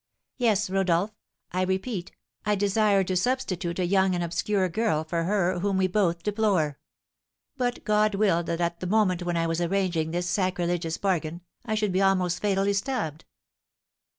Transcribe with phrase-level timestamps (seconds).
[0.39, 1.11] Yes, Rodolph,
[1.51, 2.11] I repeat
[2.43, 6.79] I desired to substitute a young and obscure girl for her whom we both deplore;
[7.55, 11.75] but God willed that at the moment when I was arranging this sacrilegious bargain, I
[11.75, 13.25] should be almost fatally stabbed!"